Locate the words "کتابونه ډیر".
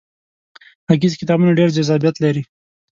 1.21-1.69